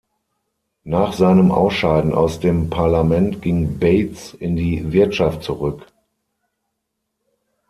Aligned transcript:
Nach 0.83 1.13
seinem 1.13 1.51
Ausscheiden 1.51 2.11
aus 2.15 2.39
dem 2.39 2.71
Parlament 2.71 3.39
ging 3.39 3.77
Bates 3.77 4.33
in 4.33 4.55
die 4.55 4.91
Wirtschaft 4.91 5.43
zurück. 5.43 5.93